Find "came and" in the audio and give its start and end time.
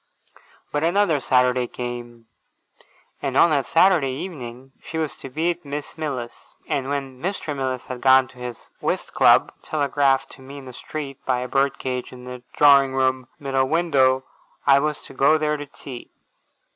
1.67-3.37